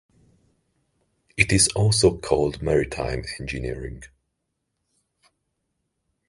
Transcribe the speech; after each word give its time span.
It 1.37 1.51
is 1.53 1.67
also 1.75 2.17
called 2.17 2.63
maritime 2.63 3.23
engineering. 3.39 4.01